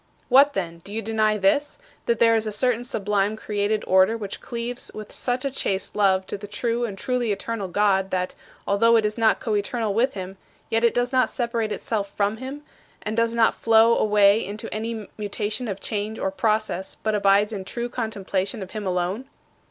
[0.29, 0.79] "What then?
[0.79, 5.11] Do you deny this: that there is a certain sublime created order which cleaves with
[5.11, 8.33] such a chaste love to the true and truly eternal God that,
[8.67, 10.37] although it is not coeternal with him,
[10.71, 12.63] yet it does not separate itself from him,
[13.03, 17.63] and does not flow away into any mutation of change or process but abides in
[17.63, 19.25] true contemplation of him alone?"